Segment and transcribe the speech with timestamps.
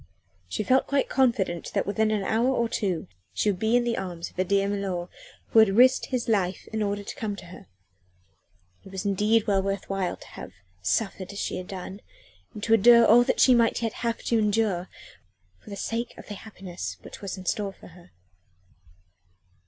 [0.49, 3.99] She felt quite confident that within an hour or two she would be in the
[3.99, 5.09] arms of her dear milor
[5.49, 7.67] who had risked his life in order to come to her.
[8.83, 12.01] It was indeed well worth while to have suffered as she had done,
[12.59, 14.89] to endure all that she might yet have to endure,
[15.59, 18.09] for the sake of the happiness which was in store for her.